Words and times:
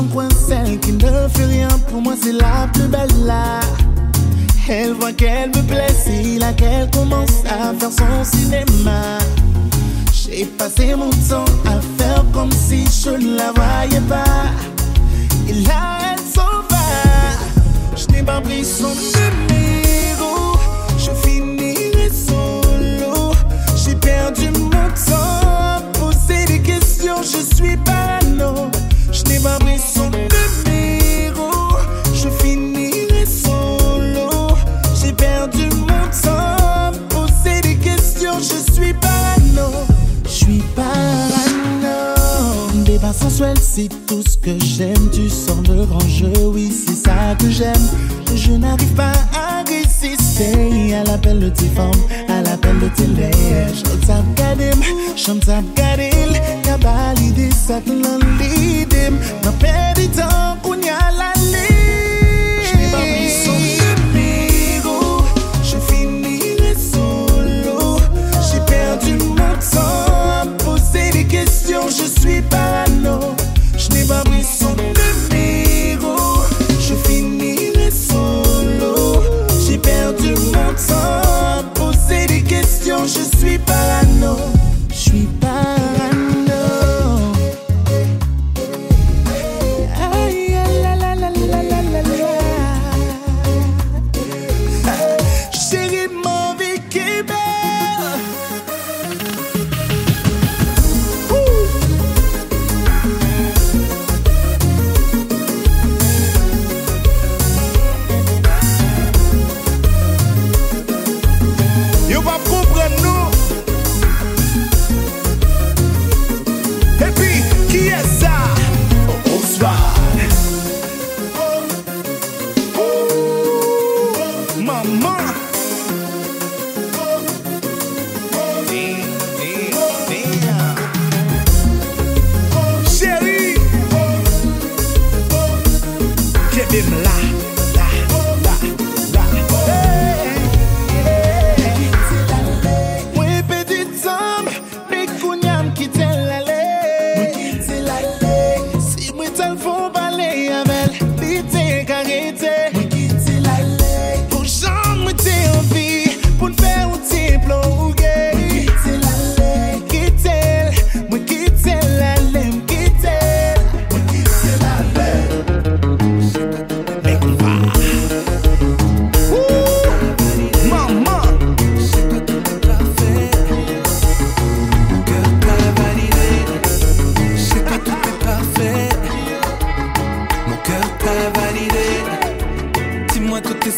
son 0.00 0.06
coin, 0.06 0.28
celle 0.30 0.78
qui 0.80 0.92
ne 0.92 1.28
fait 1.28 1.44
rien 1.44 1.68
pour 1.88 2.00
moi, 2.00 2.14
c'est 2.20 2.32
la 2.32 2.68
plus 2.72 2.88
belle 2.88 3.24
là. 3.24 3.60
Elle 4.68 4.92
voit 4.92 5.12
qu'elle 5.12 5.48
me 5.48 5.62
plaît, 5.62 5.94
c'est 6.04 6.38
là 6.38 6.52
qu'elle 6.52 6.88
commence 6.90 7.42
à 7.44 7.74
faire 7.78 7.90
son 7.90 8.24
cinéma. 8.24 9.18
J'ai 10.12 10.44
passé 10.44 10.94
mon 10.94 11.10
temps 11.10 11.44
à 11.66 11.80
faire 11.98 12.24
comme 12.32 12.52
si 12.52 12.86
je 12.86 13.10
ne 13.10 13.36
la 13.36 13.52
voyais 13.52 14.00
pas. 14.08 14.46
Et 15.48 15.54
là, 15.66 15.98
elle 16.12 16.20
s'en 16.20 16.62
va. 16.70 17.96
Je 17.96 18.06
n'ai 18.12 18.22
pas 18.22 18.40
pris 18.40 18.64
son 18.64 18.88
demi. 18.88 19.89
mensuel, 43.40 43.56
c'est 43.60 43.88
tout 44.06 44.22
ce 44.22 44.36
que 44.38 44.58
j'aime. 44.64 45.10
Tu 45.12 45.28
sens 45.28 45.66
le 45.68 45.84
grand 45.84 46.08
jeu, 46.08 46.32
oui, 46.52 46.70
c'est 46.70 46.94
ça 46.94 47.34
que 47.38 47.50
j'aime. 47.50 47.88
Je 48.34 48.52
n'arrive 48.52 48.94
pas 48.94 49.12
à 49.34 49.62
résister 49.66 50.94
à 50.94 51.04
l'appel 51.04 51.40
de 51.40 51.48
tes 51.48 51.68
formes, 51.68 51.90
à 52.28 52.42
l'appel 52.42 52.78
de 52.78 52.88
tes 52.88 53.06
lèvres. 53.06 53.74
Je 53.74 53.82
t'ai 53.82 54.12
regardé, 54.12 54.70
je 55.16 55.32
t'ai 55.32 55.56
regardé, 55.56 56.10
t'as 56.62 56.76
validé 56.76 57.50
ça, 57.50 57.80
t'as 57.84 57.92
l'idée. 57.92 59.10
N'a 59.42 59.52
perdu 59.52 60.08
temps. 60.08 60.59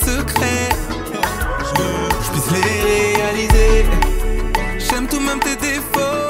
secrets. 0.06 0.68
Je 2.24 2.30
puisse 2.32 2.50
les 2.56 2.70
réaliser. 2.90 3.74
J'aime 4.78 5.06
tout, 5.06 5.20
même 5.20 5.40
tes 5.40 5.56
défauts. 5.56 6.28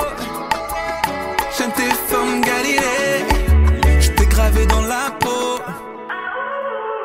J'aime 1.56 1.72
tes 1.72 1.92
formes 2.08 2.40
galilées. 2.40 3.24
Je 4.00 4.10
t'ai 4.10 4.26
gravé 4.26 4.66
dans 4.66 4.82
la 4.82 5.10
peau. 5.20 5.60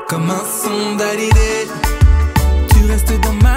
Comme 0.07 0.29
un 0.29 0.45
sondalidé. 0.63 1.67
Tu 2.71 2.85
restes 2.91 3.19
dans 3.21 3.37
ma 3.47 3.56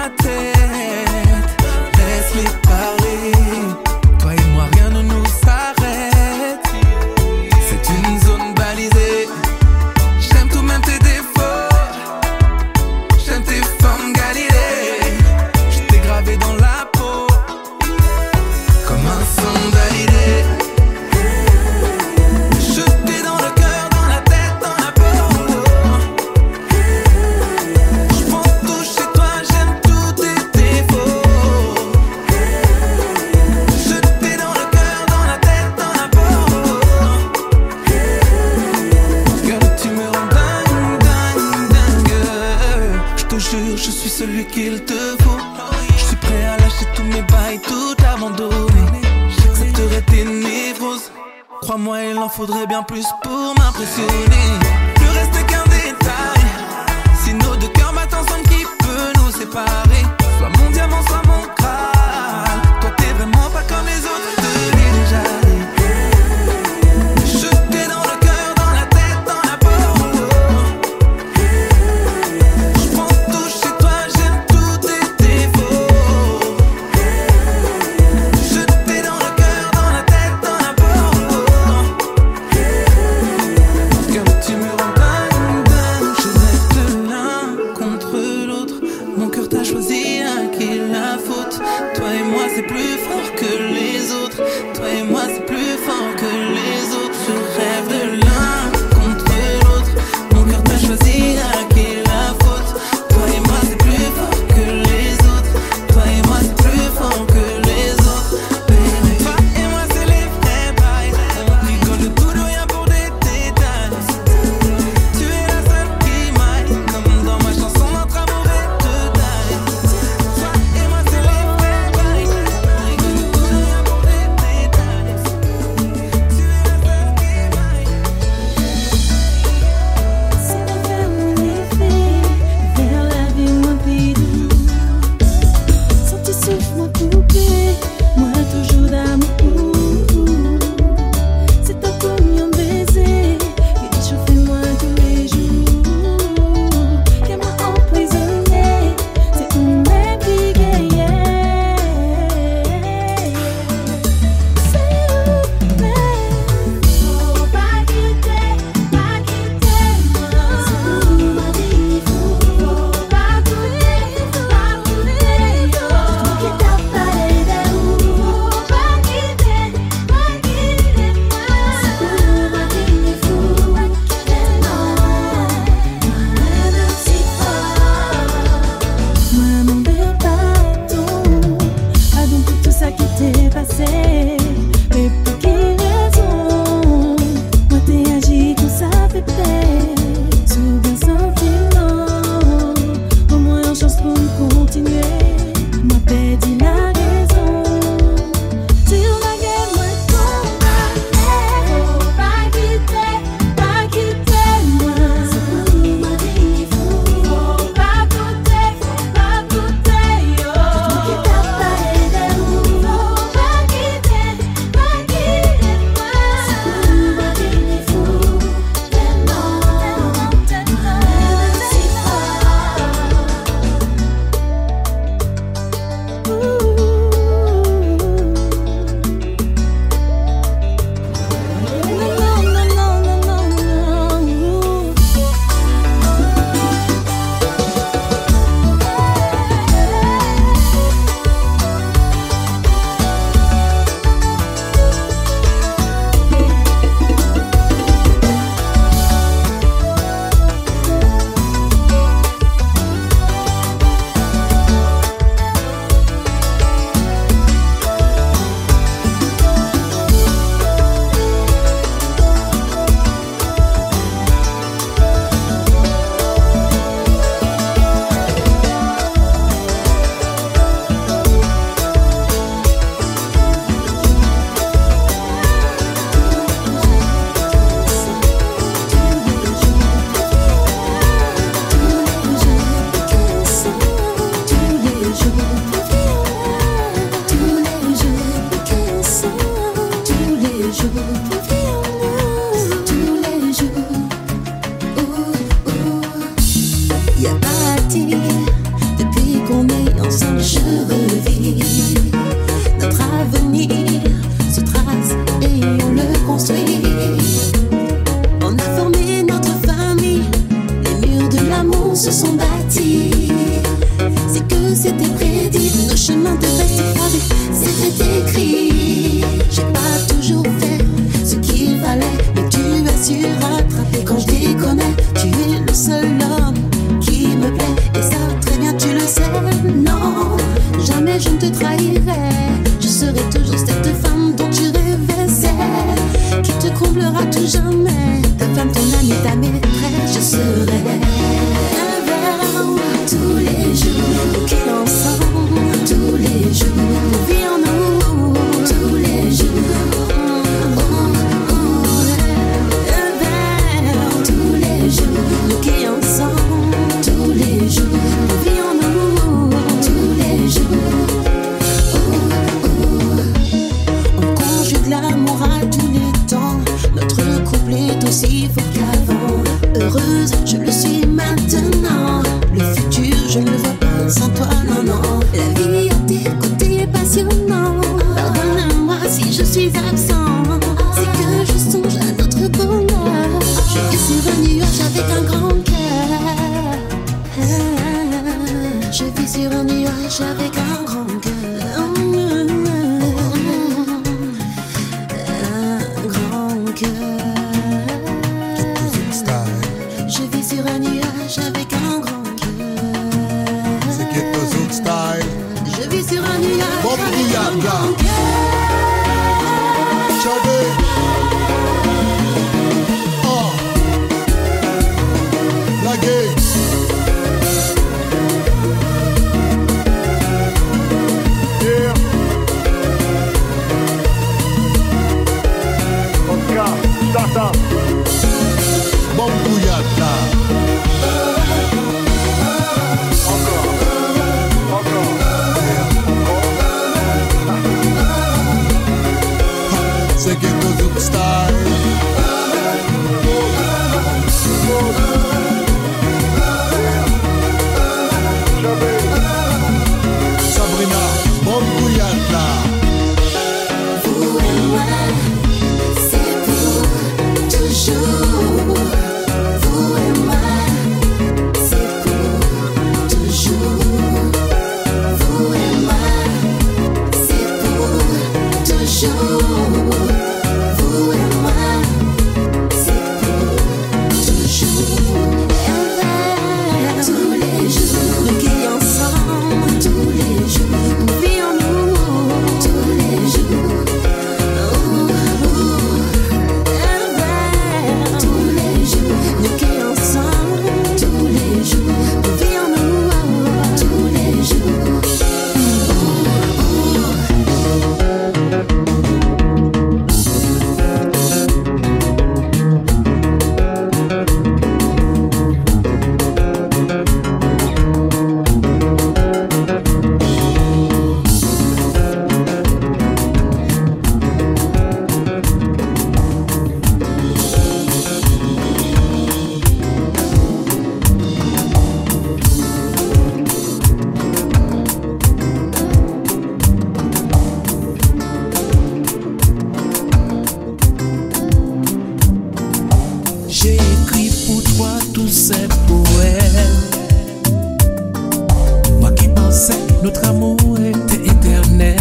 Notre 540.03 540.25
amour 540.25 540.57
était 540.79 541.29
éternel. 541.29 541.95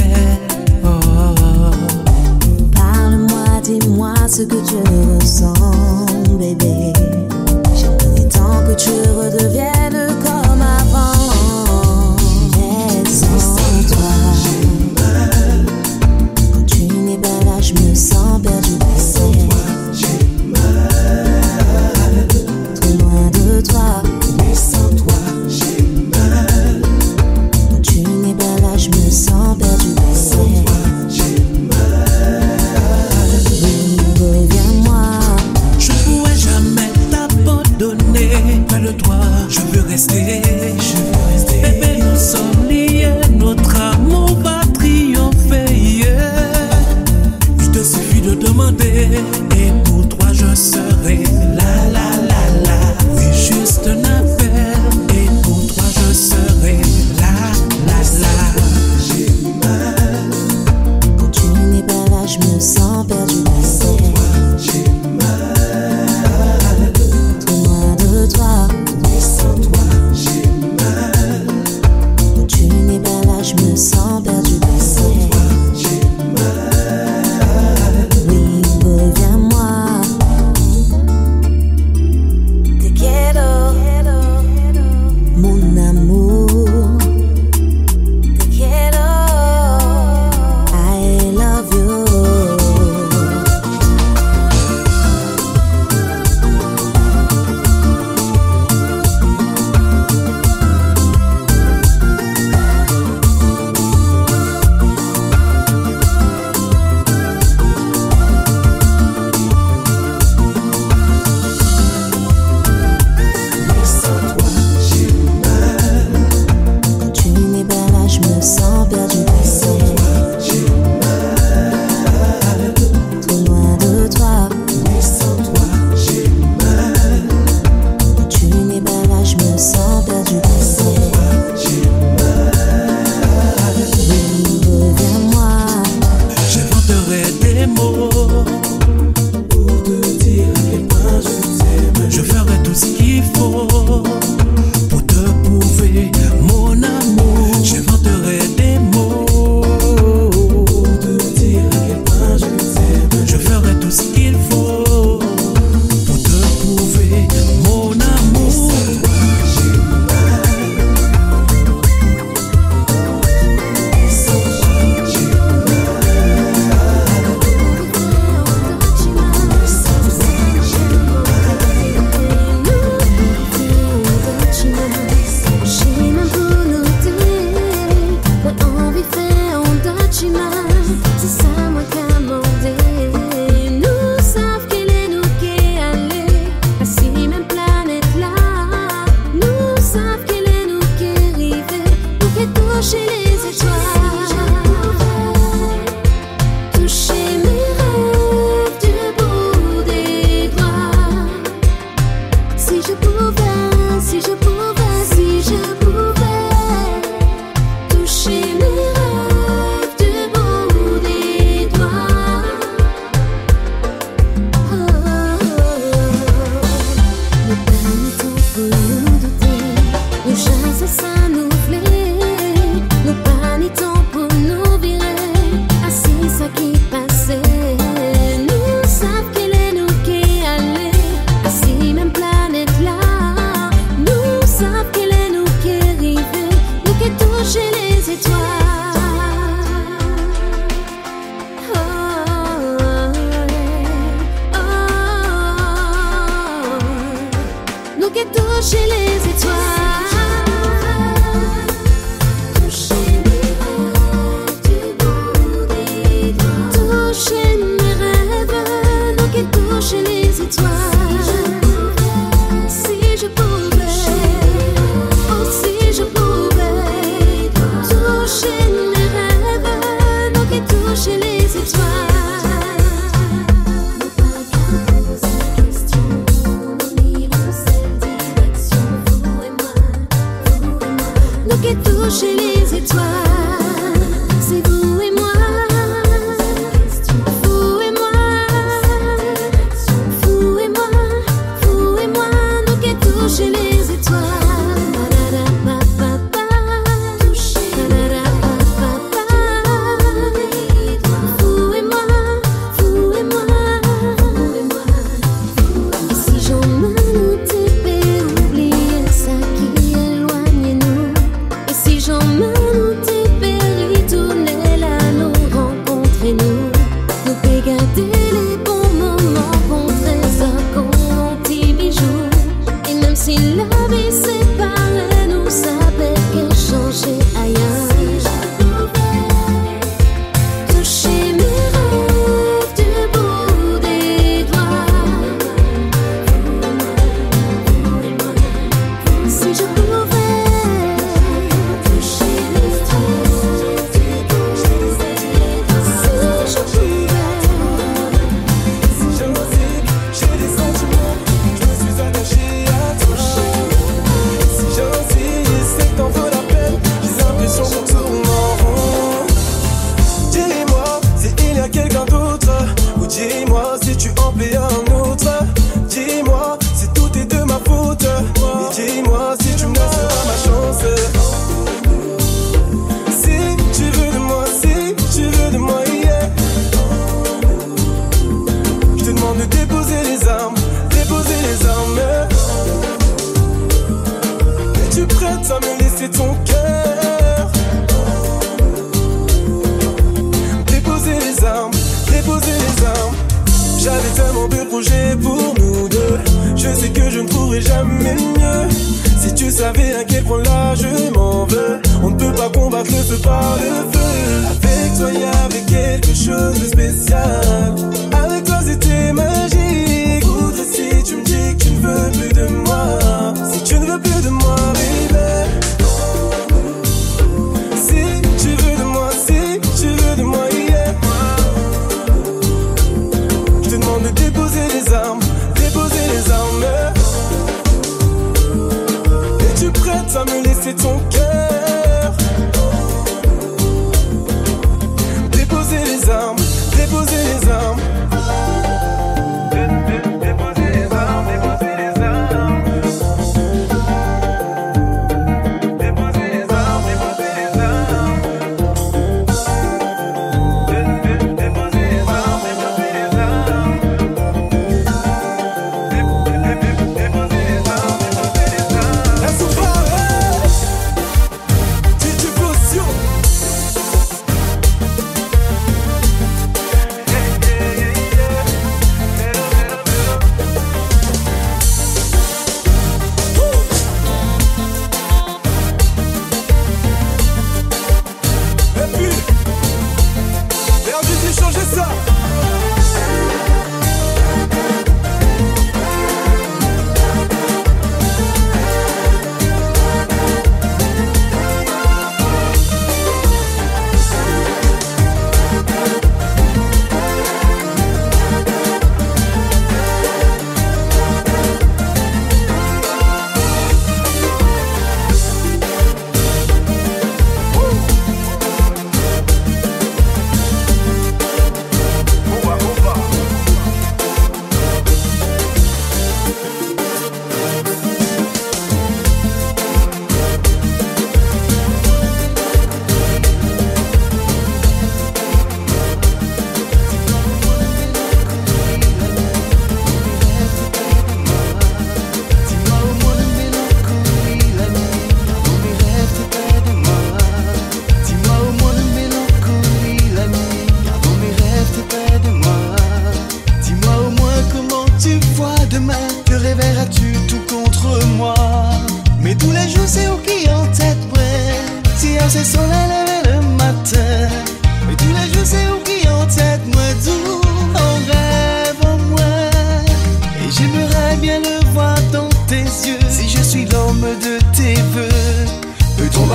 Oh. 0.83 1.71
Parle-moi, 2.75 3.45
dis-moi 3.63 4.15
ce 4.27 4.43
que 4.43 4.57
tu 4.67 4.77
ressens, 5.19 6.07
bébé. 6.39 7.00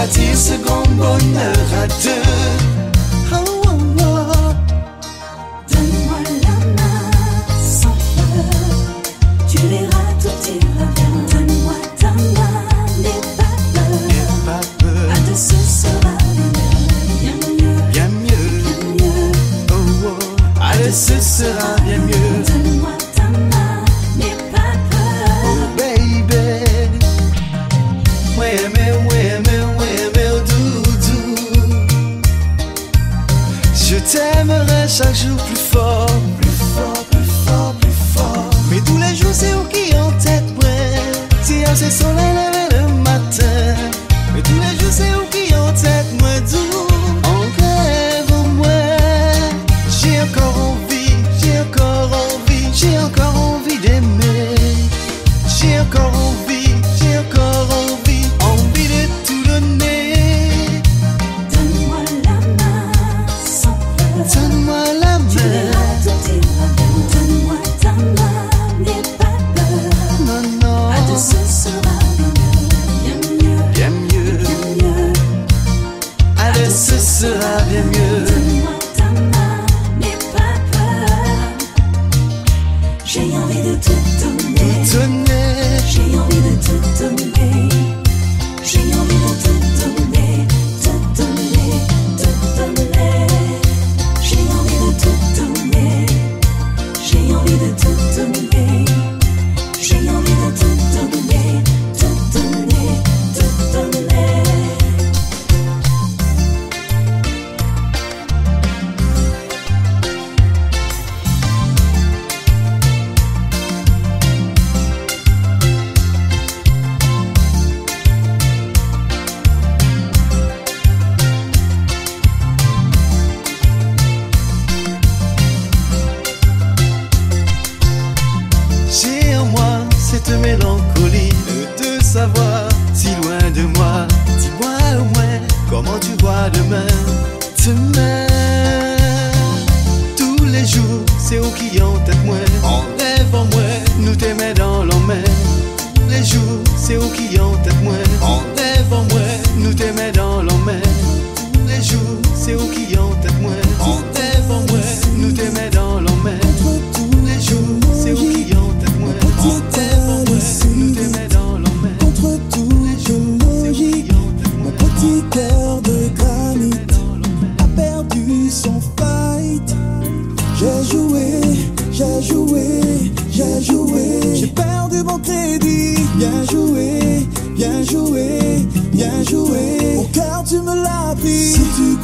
Bâtir 0.05 0.37
ce 0.37 0.53
grand 0.63 0.87
bonheur 0.97 1.73
à 1.81 1.87
deux. 1.87 2.34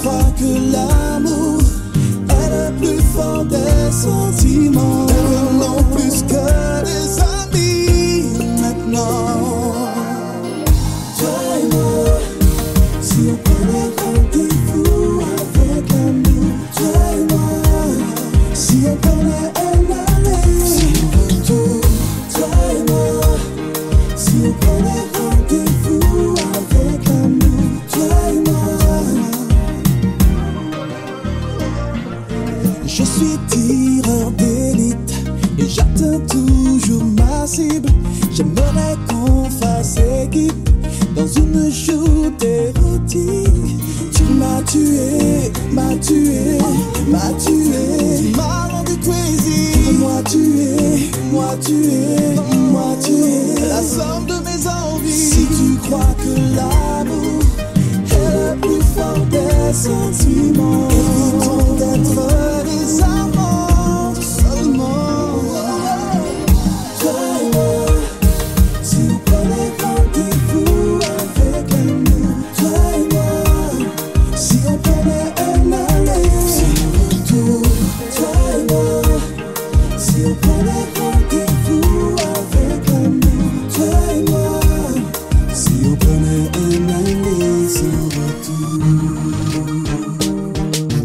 crois 0.02 0.32
que 0.38 0.52
l'amour 0.74 1.62
est 2.30 2.50
le 2.50 2.78
plus 2.80 3.02
fort 3.14 3.46
des 3.46 3.92
sons. 3.92 4.31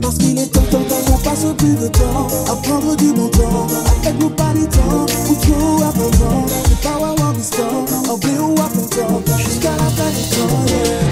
Parce 0.03 0.19
qu'il 0.19 0.39
est 0.39 0.47
temps, 0.47 0.61
temps, 0.71 0.79
qu'on 1.07 1.19
passe 1.19 1.47
plus 1.57 1.75
de 1.75 1.89
temps 1.89 2.27
à 2.51 2.57
prendre 2.57 2.97
du 2.97 3.13
bon 3.13 3.29
temps. 3.29 3.67
Avec 4.03 4.21
nous 4.21 4.31
pas 4.31 4.53
du 4.55 4.67
temps, 4.67 5.07
ou 5.31 5.35
trop 5.35 5.83
abondant. 5.83 6.47
C'est 6.69 6.81
pas 6.83 6.99
wawa 6.99 7.33
distant, 7.37 7.85
en 8.11 8.17
blé 8.19 8.39
ou 8.39 8.55
à 8.55 8.69
temps, 8.95 9.23
jusqu'à 9.39 9.71
la 9.71 9.91
fin 9.91 10.11
du 10.11 10.23
temps. 10.35 10.65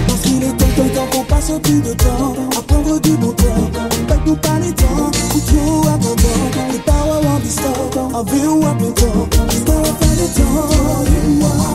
Parce 0.07 0.21
qu'il 0.21 0.43
est 0.43 0.57
temps, 0.57 0.89
temps, 0.93 1.07
qu'on 1.11 1.23
passe 1.23 1.51
plus 1.63 1.81
de 1.81 1.93
temps 1.93 2.35
à 2.57 2.61
prendre 2.61 2.99
du 2.99 3.11
bon 3.11 3.31
temps. 3.31 3.69
Avec 4.09 4.25
nous 4.25 4.35
pas 4.35 4.59
du 4.59 4.73
temps, 4.73 5.11
ou 5.35 5.39
trop 5.39 5.87
abondant. 5.87 6.51
C'est 6.71 6.83
pas 6.83 7.05
wawa 7.07 7.39
distant, 7.43 8.09
en 8.13 8.23
blé 8.23 8.47
ou 8.47 8.65
à 8.65 8.75
temps, 8.93 9.27
jusqu'à 9.49 9.73
la 9.73 9.93
fin 9.93 10.13
du 10.13 10.27
temps. 10.41 11.74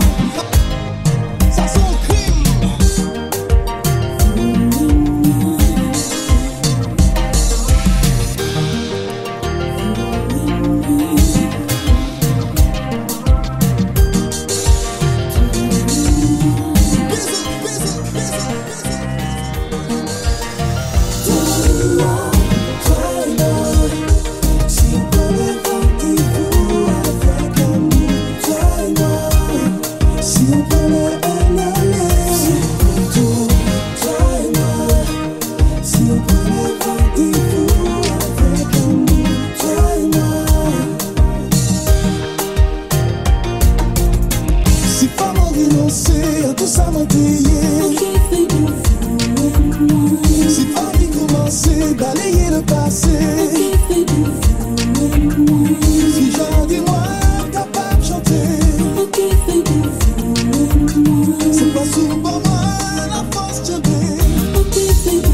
Thank 65.10 65.24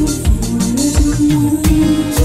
you. 1.20 2.15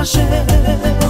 fache 0.00 1.09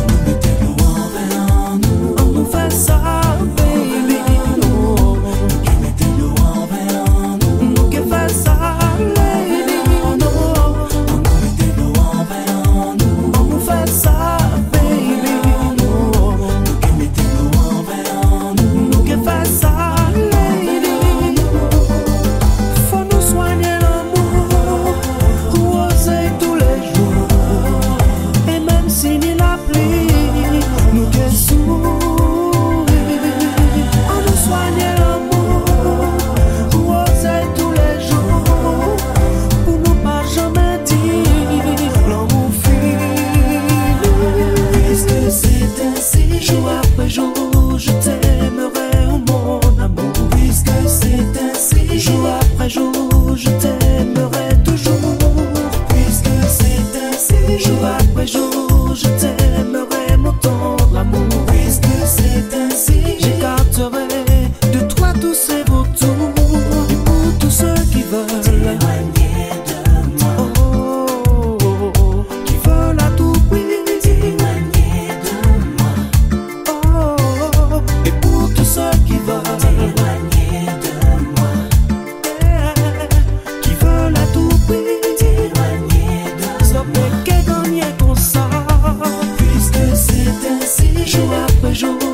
jour. 91.74 92.09